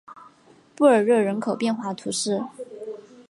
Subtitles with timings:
[0.75, 2.41] 布尔热人口变化图示